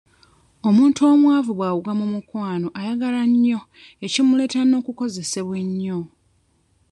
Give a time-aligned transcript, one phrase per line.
[0.67, 3.59] Omuntu omwavu bw'agwa mu mukwano ayagala nnyo
[4.05, 5.99] ekimuleetera n'okukozesebwa ennyo.